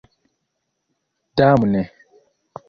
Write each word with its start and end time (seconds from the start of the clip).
damne 1.37 1.83